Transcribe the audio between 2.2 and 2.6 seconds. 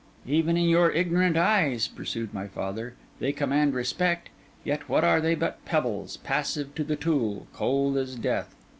my